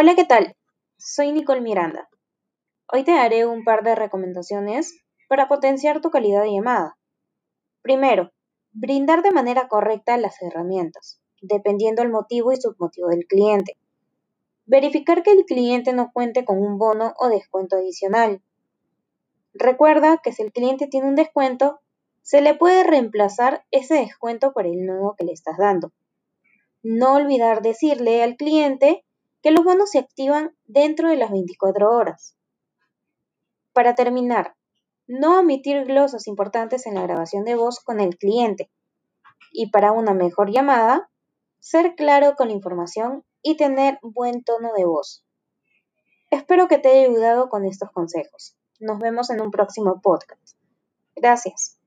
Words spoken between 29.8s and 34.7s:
se activan dentro de las 24 horas. Para terminar,